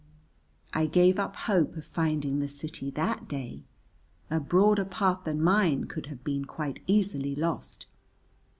[0.73, 3.61] I gave up hope of finding the city that day,
[4.31, 7.85] a broader path than mine could have been quite easily lost.